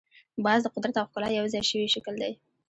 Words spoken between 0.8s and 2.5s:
او ښکلا یو ځای شوی شکل دی